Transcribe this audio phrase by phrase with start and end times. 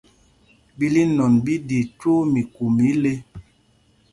[0.77, 3.11] Ɓíl inɔn ɓí ɗi twóó miku mɛ ile.